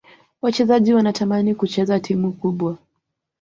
[0.41, 2.77] wachezaji wanatamani kucheza timu kubwa